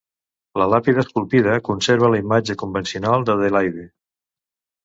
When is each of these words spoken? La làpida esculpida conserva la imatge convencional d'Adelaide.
La 0.61 0.65
làpida 0.73 1.03
esculpida 1.07 1.59
conserva 1.69 2.11
la 2.15 2.21
imatge 2.23 2.57
convencional 2.65 3.29
d'Adelaide. 3.29 3.89